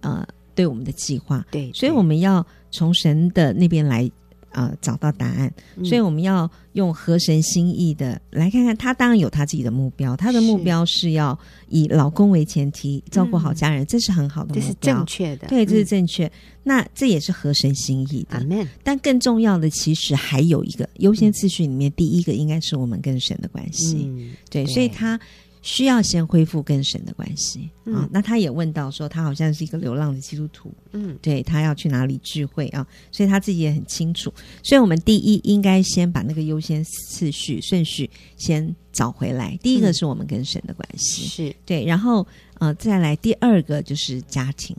[0.02, 1.44] 呃对我们的计划？
[1.50, 1.72] 对，对。
[1.72, 4.08] 所以我们要从神的那边来。
[4.56, 5.52] 呃，找到答案，
[5.84, 8.74] 所以我们要用合神心意的来看看。
[8.74, 11.38] 他当然有他自己的目标，他的目标是要
[11.68, 15.46] 以老公为前提，照顾好家人，这是很好的目标，这是正确的。
[15.46, 16.30] 对，这是正确。
[16.62, 18.42] 那这也是合神心意的。
[18.82, 24.10] 但更重要的，其实还有一个优先次序里面，第一个应该是我们跟神的关系。
[24.48, 25.20] 对，所以他。
[25.66, 28.08] 需要先恢复跟神的关系啊。
[28.12, 32.86] 那他也问到说，他好像是一个流浪的基督徒，嗯，对，他要去哪里聚会啊？
[33.10, 34.32] 所以他自己也很清楚。
[34.62, 39.58] 所以我们第一应该先把那个优先次序顺序先找回来。
[39.60, 42.24] 第一个是我们跟神的关系，嗯、是对，然后
[42.60, 44.76] 呃再来第二个就是家庭。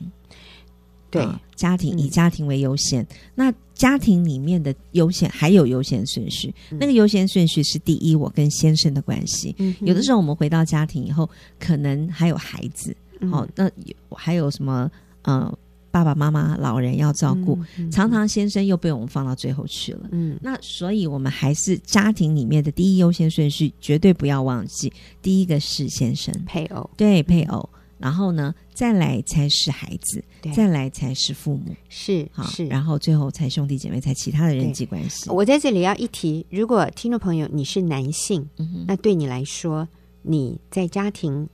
[1.10, 3.02] 对、啊，家庭以家庭为优先。
[3.04, 9.56] 嗯、那家庭里面的优先还有优先顺序，嗯、那个优先顺序是第一，我跟先生的关系。
[9.60, 12.96] 嗯、有的时候我们回到家庭以后，可能还有孩子，
[13.32, 14.90] 哦，那有还有什么？
[15.24, 15.54] 呃，
[15.92, 17.60] 爸爸妈妈、老人要照顾，
[17.92, 20.08] 常常先生又被我们放到最后去了。
[20.12, 26.34] 嗯，那所以我们还是家庭里面的第一优先顺序，绝对不要忘记，第一个是先生。
[26.46, 27.70] 配偶，对配偶。
[28.00, 30.52] 嗯然后呢，再来才是孩子，对。
[30.54, 35.30] 再来才是父母，是好是，然后最后才兄弟姐妹，才其他的人际关系。
[35.32, 38.48] 我在这里要一提，如果听众朋友你是男性，
[38.88, 39.88] 那对你来说，
[40.22, 41.50] 你在家庭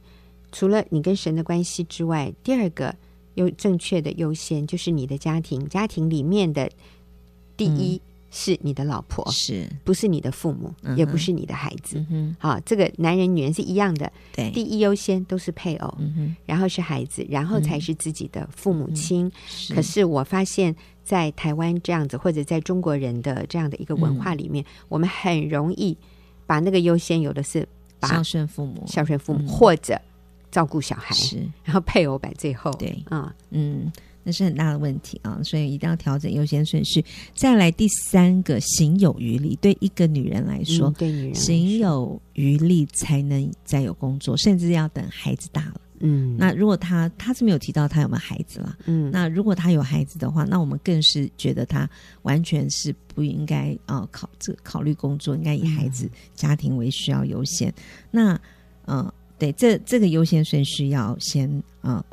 [0.52, 2.94] 除了你跟神的关系之外，第二个
[3.36, 6.70] 优正确的优先就是你的家庭，家庭里面的
[7.56, 8.02] 第一
[8.36, 9.70] 是你的老婆，是。
[9.84, 12.04] 不是你的父母，嗯、也不是你的孩子？
[12.40, 19.32] 好，这个男人女人是一样的，对，第一优先都是配偶，嗯，然后是孩子，然后才是自己的父母亲。
[19.70, 25.96] 嗯、可是我发现，在台湾这样子，或者在中国人的这样的一个文化里面，嗯、我们很容易
[26.48, 27.68] 把那个优先有的是
[28.00, 30.02] 把孝顺父母，孝顺父母，嗯、或者
[30.50, 33.92] 照顾小孩，是，然后配偶摆最后，对，啊，嗯。
[34.24, 37.04] 那是很大的问题啊，所以一定要调整优先顺序。
[37.36, 39.58] 再来第三个，行有余力。
[39.62, 45.82] 对一个女人来说，嗯、对女人行有余力才能再有工作，甚至要等孩子大了。
[46.00, 51.90] 嗯，那如果她她是没有提到她有没有孩子啦，嗯，那如果她有孩子的话，那我们更是觉得她
[52.24, 57.74] 完全是不应该啊、呃、考这考虑工作，应该以孩子、嗯、家庭为需要优先。
[58.12, 58.34] 那
[58.86, 61.50] 嗯、呃，对，这这个优先顺序要先
[61.82, 61.96] 啊。
[61.98, 62.06] 呃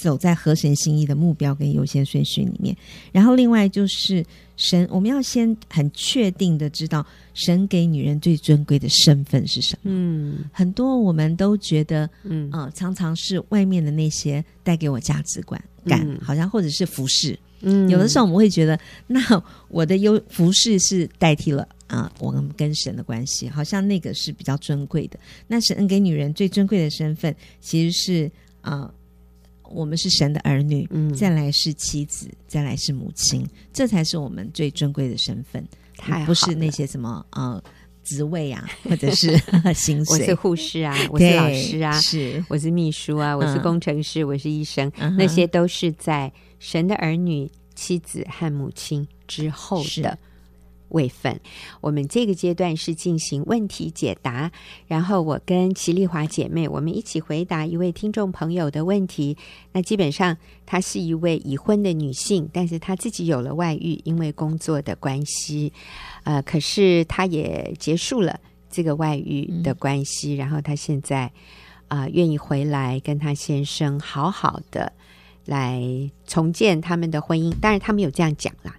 [0.00, 2.74] 走在合神心意的目标跟优先顺序里面，
[3.12, 4.24] 然后另外就是
[4.56, 9.80] 神，我们要先很确定的知道神给女人最尊贵的身份是什么。
[9.84, 17.38] 嗯，很多我们都觉得，嗯啊、呃，常常是外面的那些带给我价值观感，嗯、好像或者是服饰。
[17.60, 19.20] 嗯，有的时候我们会觉得，那
[19.68, 25.18] 我的优服饰是代替了啊，我们跟神的关系，好像那个是比较尊贵的。
[25.46, 28.30] 那神给女人最尊贵的身份，其实是
[28.62, 28.80] 啊。
[28.80, 28.94] 呃
[29.70, 35.64] 我们是神的儿女，嗯，再来是妻子，再来是母亲，这才是我们最尊贵的身份。
[35.96, 37.62] 太不是那些什么呃
[38.02, 39.36] 职位啊， 或者是
[39.74, 40.18] 薪水。
[40.18, 50.18] 我是护士啊，我是老师啊，是我是秘书啊，我是工程师，嗯、我是医生，嗯，那些都是在神的儿女、妻子和母亲之后的。
[50.90, 51.40] 位分，
[51.80, 54.50] 我们这个阶段是进行问题解答，
[54.86, 59.36] 然后我跟齐丽华姐妹，我们一起回答一位听众朋友的问题。
[59.72, 65.72] 那基本上，她是一位已婚的女性，但是她自己有了外遇，因为工作的关系，
[66.24, 71.30] 呃，可是她也结束了这个外遇的关系，嗯、然后她现在
[71.88, 74.92] 啊、呃，愿意回来跟她先生好好的
[75.46, 75.82] 来
[76.26, 77.52] 重建他们的婚姻。
[77.60, 78.74] 当然，他们有这样讲啦。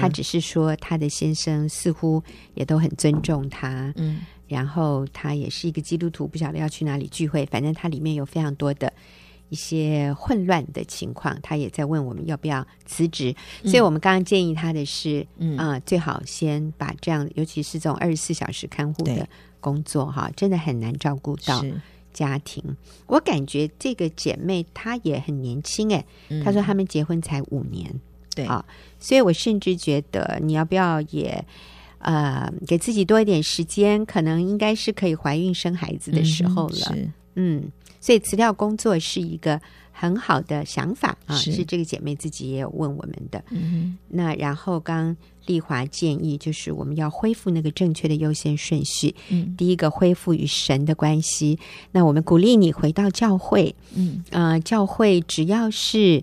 [0.00, 2.22] 他只是说，他的先生似乎
[2.54, 8.92] 也都很尊重他，嗯，然后他也是一个基督徒，不晓得要去哪里聚会，反正他里面有非常多的
[9.48, 15.56] 一些混乱的情况，他也在问我们要不要辞职，嗯、所以我们刚刚建议他的是，嗯。
[15.56, 19.28] 啊、呃，最好先把这样，尤其是这种二十四小时看护的
[19.60, 21.64] 工作，哈，真的很难照顾到
[22.12, 22.62] 家庭。
[23.06, 28.00] 我感觉这个姐妹她也很年轻，哎、嗯，她说他们结婚才五年。
[28.38, 28.64] 对啊，
[29.00, 31.44] 所以我甚至觉得你要不要也
[31.98, 36.94] 呃给自己多一点时间，可能应该是可以怀孕生孩子的时候了。
[36.94, 43.42] 嗯，嗯，所以辞掉工作是一个很好的想法啊，是，是这个姐妹自己也有问我们的。
[43.50, 49.12] 嗯，那然后刚丽华建议就是我们要恢复那个正确的优先顺序。
[49.30, 51.58] 嗯，第一个恢复与神的关系。
[51.90, 53.74] 那我们鼓励你回到教会。
[53.96, 56.22] 嗯，呃，教会只要是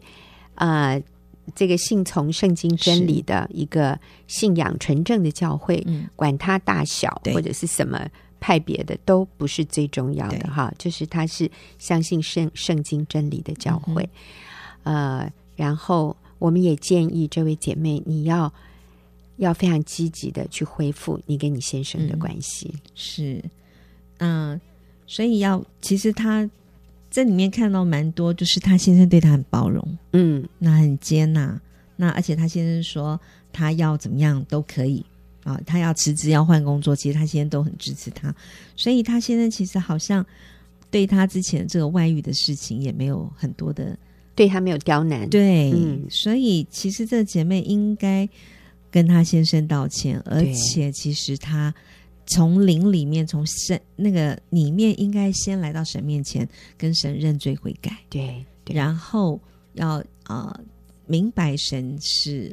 [0.56, 1.04] 呃。
[1.53, 8.08] 这个信从圣经真理的一个信仰纯正的教会，嗯，管它大小或者是什么
[8.39, 14.10] 派别的都不是最重要的哈，就是它是相信圣圣经真理的教会，
[14.84, 15.19] 嗯。
[15.19, 18.51] 呃，然后我们也建议这位姐妹，你要
[19.38, 22.73] 要非常积极的去恢复你跟你先生的关系。
[22.73, 23.45] 嗯、是，
[24.17, 24.62] 嗯、呃，
[25.05, 26.49] 所以要其实他。
[27.15, 31.58] 这里面看到蛮多，就是他先生对他很包容，嗯，那很接纳，
[31.95, 33.17] 那而且他先生说
[33.54, 35.01] 他要怎么样都可以
[35.45, 38.36] 啊，他要辞职要换工作，其实他先生都很支持他，
[38.75, 40.25] 所以他先生其实好像
[40.91, 43.97] 对他之前这个外遇的事情也没有很多的，
[44.36, 48.28] 对他没有刁难，对，嗯，所以其实这姐妹应该
[48.91, 51.73] 跟他先生道歉，而且其实他。
[52.27, 57.95] 从灵里面，从神那个里面，应该先来到神面前，跟神认罪悔改。
[58.09, 59.39] 对，对，然后
[59.73, 60.59] 要啊、呃，
[61.05, 62.51] 明白神是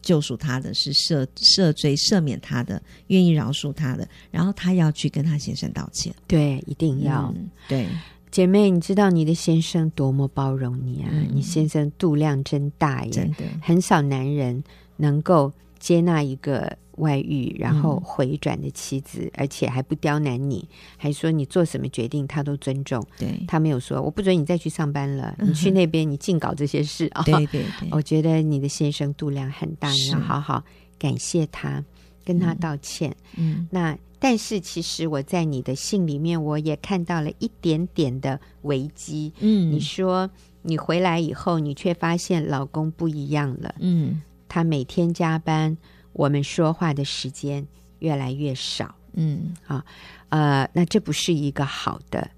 [0.00, 4.08] 救赎他的，是赦赦罪赦免他的，愿意饶恕他的。
[4.30, 6.14] 然后他要去跟他先生道歉。
[6.28, 7.34] 对，一定要。
[7.36, 7.88] 嗯、对，
[8.30, 11.08] 姐妹，你知道你的先生多么包容你啊？
[11.10, 14.62] 嗯、你先生度量真大耶，真的，很少男人
[14.96, 16.78] 能够接纳一个。
[17.00, 23.04] 外遇然后回转的妻子，嗯，而且还不刁难你，还说你做什么决定他都尊重。
[23.18, 27.22] 对，他没有说我不准你再去上班了，嗯，你去那边你尽搞这些事啊。
[27.24, 30.62] 对对 对，我觉得你的先生度量很大，你要好好
[30.98, 31.84] 感谢他，
[32.24, 33.16] 跟他道歉。
[33.36, 39.32] 嗯，那但是其实我在你的信里面，我也看到了一点点的危机。
[39.40, 40.28] 嗯，你说
[40.62, 43.74] 你回来以后，你却发现老公不一样了。
[43.78, 45.76] 嗯，他每天加班。
[46.12, 47.66] 我们说话的时间
[48.00, 48.94] 越来越少。
[49.14, 49.84] 嗯，啊，
[50.28, 52.30] 呃，那这不是一个好的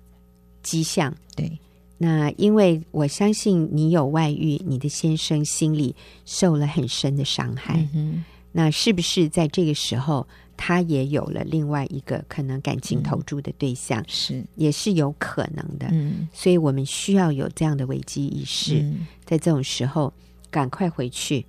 [0.63, 1.15] 迹象。
[1.37, 1.59] 对，
[1.99, 5.95] 那因为我相信你有外遇，你的先生心里
[6.25, 7.87] 受了很深的伤害。
[7.95, 14.01] 嗯，那是不是在这个时候，他也有了另外一个可能感情投注的对象？
[14.01, 15.89] 嗯、是，也是有可能的。
[15.91, 20.13] 嗯，所以我们需要有这样的危机意识，嗯、在这种时候
[20.51, 21.45] 赶快回去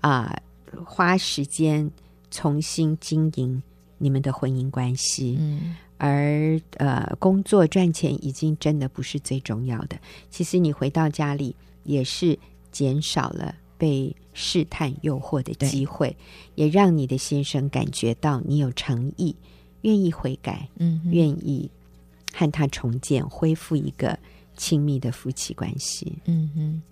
[0.00, 0.42] 啊、呃，
[0.84, 1.90] 花时间
[2.30, 3.62] 重新经营。
[3.98, 9.98] 你们的婚姻关系，嗯，而呃，工作赚钱已经真的不是最重要的。
[10.28, 12.38] 其实你回到家里也是
[12.70, 16.14] 减少了被试探诱惑的机会，
[16.56, 19.34] 也让你的先生感觉到你有诚意，
[19.80, 21.70] 愿意悔改，嗯，愿意
[22.34, 24.18] 和他重建，恢复一个
[24.58, 26.18] 亲密的夫妻关系。
[26.26, 26.82] 嗯哼，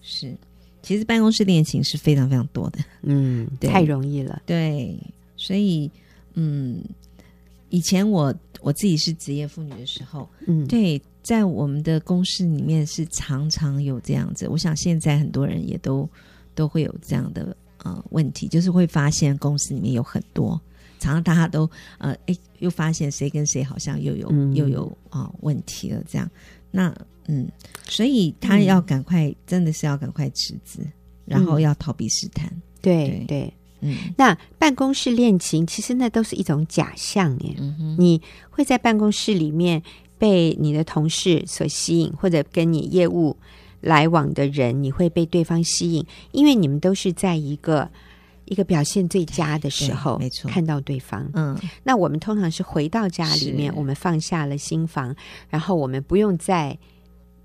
[0.00, 0.38] 是。
[0.82, 4.96] 其实办公室恋情是非常非常多的，嗯，太容易了，对，
[5.36, 5.90] 所以。
[6.34, 6.82] 嗯，
[7.68, 14.48] 以前我我自己是职业妇女的时候，嗯，对，在我们的公司里面是常常有这样子。
[14.48, 16.08] 我想现在很多人也都
[16.54, 20.58] 都会有这样的呃问题，就是会发现公司里面有很多，
[20.98, 26.26] 常常大家都呃哎又发现谁跟谁好像又有、嗯、又有啊、呃、问题了，这样。
[26.70, 27.48] 那嗯，
[27.88, 30.80] 所以他要赶快，嗯、真的是要赶快辞职，
[31.24, 32.50] 然后要逃避试探。
[32.80, 33.26] 对、嗯、对。
[33.26, 33.54] 对
[33.84, 37.56] 嗯，那办公室恋情其实那都是一种假象耶。
[37.98, 39.82] 你会在办公室里面
[40.18, 43.36] 被你的同事所吸引，或者跟你业务
[43.80, 47.90] 来往的人，你会被对方吸引，因为你们都是在一个
[48.44, 51.28] 一个表现最佳的时候，没错，看到对方。
[51.34, 55.12] 嗯，那我们通常是回到家里面，我们放下了心房，
[55.50, 56.78] 然后我们不用再。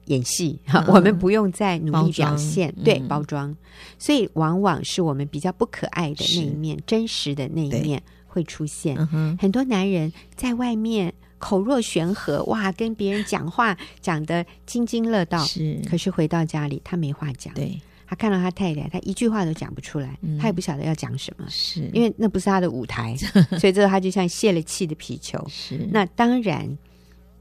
[0.07, 3.55] 演戏哈，我们不用再努力表现，嗯、对包装，
[3.97, 8.95] 所以往往是我们比较不可爱的那一面，真实的那一面会出现。
[9.37, 17.53] 很多男人在外面口若悬河，哇，跟别人讲话讲得津津乐道，是，可是回到家里他没话讲。
[17.53, 21.89] 对，他看到他太太，他一句话都讲不出来，嗯、他也不晓得要讲什么，是。
[21.93, 23.15] 因为那不是他的舞台，
[23.59, 25.45] 所以这他就像泄了气的皮球。
[25.49, 26.77] 是，那当然，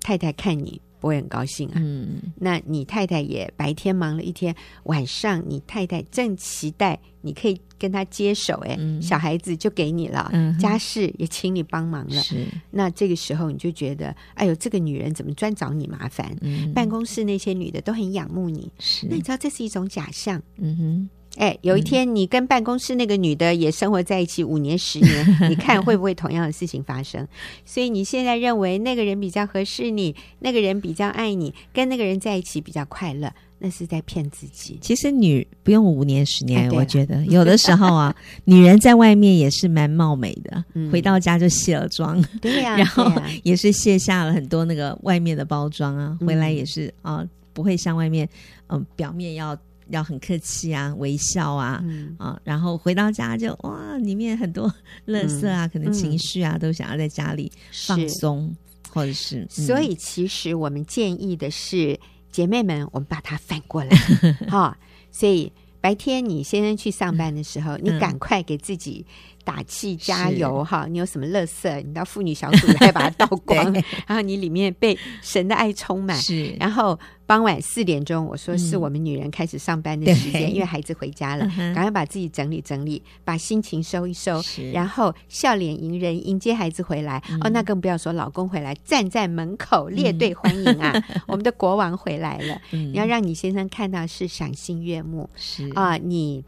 [0.01, 0.81] 太太看你。
[1.07, 4.55] 我也很高兴啊，嗯，那你太太也白天忙了一天，
[4.85, 16.37] 晚上你太太正期待你可以跟她接手，哎、嗯，小孩子就给你了，嗯，家事也请你帮忙了，是，那这个时候你就觉得，哎呦，这个女人怎么专找你麻烦？
[16.41, 21.11] 嗯，办公室那些女的都很仰慕你，是，那你知道这是一种假象，嗯哼。
[21.37, 27.27] 哎，有一天你跟办公室那个女的也生活在一起五年十年， 你看会不会同样的事情发生？
[27.65, 34.79] 所以你现在认为那个人比较合适你，那个人比较爱你，跟那个人在一起比较快乐，那是在骗自己。
[34.81, 38.15] 其实女不用五年十年，哎、我觉得有的时候啊，
[38.45, 43.13] 女人在外面也是蛮貌美的，嗯、回到家就卸了妆，对呀、啊， 然后
[43.43, 47.23] 也是卸下了很多那个外面的包装啊，回来也是啊，
[47.53, 48.27] 不会像外面
[48.69, 49.57] 嗯、呃、表面要。
[49.89, 54.73] 要很客气啊，微笑啊，嗯、啊，然后回到家就哇，里面很多
[55.07, 57.51] 垃圾啊，嗯、可能情绪啊，嗯、都想要在家里
[57.87, 58.55] 放松，
[58.91, 59.41] 或者是。
[59.41, 61.99] 嗯、所以，其实我们建议的是，
[62.31, 63.97] 姐妹们，我们把它反过来，
[64.49, 64.77] 哈、哦。
[65.13, 69.07] 所以白天你先生去上班的时候，嗯、你赶快给自己。
[69.47, 70.89] 打气加油哈！
[70.91, 73.73] 你有什么乐色，你到妇女小组来把它倒光，
[74.05, 76.17] 然后你里面被神的爱充满。
[76.21, 84.43] 是，然后傍晚四点钟，我说是我们女人开始上班的时间，嗯、因为孩子回家了，赶快把自己整理整理，把心情收一收，
[84.73, 87.23] 然后笑脸迎人迎接孩子回来。
[87.31, 90.91] 嗯、哦，那更不要说老公回来，站在门口列队欢迎啊！
[90.93, 96.45] 嗯、 我们的国王回来了，嗯、你要让你先生看到是赏心悦目，是啊，你。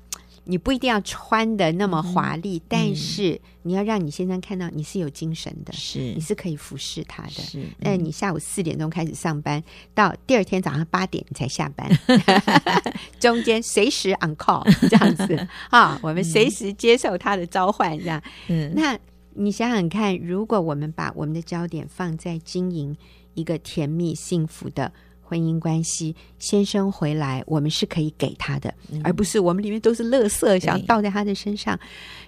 [0.51, 5.99] 你不一定要穿的那么华丽，嗯、但是你要让你先生看到你是有精神的，是。
[6.15, 7.31] 你是可以服侍他的。
[7.31, 9.63] 是，那你下午四点钟开始上班，
[9.95, 11.87] 到第二天早上八点你才下班，
[13.21, 15.47] 中间随时 on call 这样子。
[15.69, 18.23] 啊，我们随时接受他的召唤，这样。
[18.49, 18.99] 嗯，那
[19.35, 22.97] 你想想看，如果我们把我们的焦点放在经营
[23.35, 24.95] 一个甜蜜幸福的。
[25.29, 31.79] 婚姻关系，先生回来，我们是可以给他的，嗯、而不是我们里面都是垃圾，想倒在他的身上。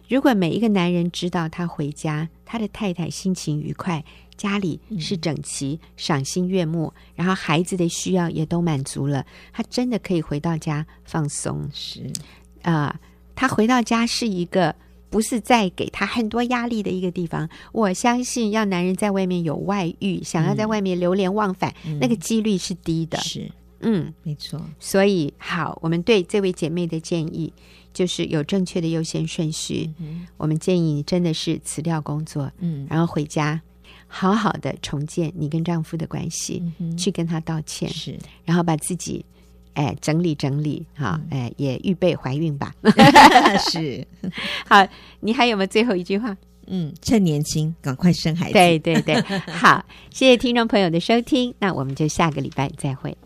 [0.08, 4.04] 如果每一个男人知道他回家，他的太太心情愉快，
[4.36, 11.66] 家里是整齐、赏心悦目，嗯、然后孩子的需要也都满足了，他真的可以回到家放松。
[11.72, 12.02] 是
[12.60, 13.00] 啊、呃，
[13.34, 14.76] 他回到家是一个。
[15.10, 17.48] 不是在给他很多压力的一个地方。
[17.72, 23.18] 我相信，要男人在外面有外遇，想要在外面流连忘返，嗯、那个几率是低的。
[23.18, 23.50] 是，
[23.80, 24.58] 嗯，没错。
[24.78, 27.52] 所以，好，我们对这位姐妹的建议，
[27.92, 29.90] 就是有正确的优先顺序。
[29.98, 33.60] 嗯、我们建议你真的是辞掉工作，嗯，然后回家
[34.06, 39.24] 好好的重建你跟丈夫的关系，嗯、去跟他道歉，是，然后把自己
[39.74, 42.74] 哎整理整理，好，嗯、哎也预备怀孕吧。
[43.70, 44.06] 是，
[44.68, 44.86] 好，
[45.20, 46.36] 你还有没有最后一句话？
[46.72, 48.52] 嗯，趁年轻赶快生孩子。
[48.52, 49.20] 对对对，
[49.52, 53.16] 好，谢谢听众朋友的收听，那我们就下个礼拜再会。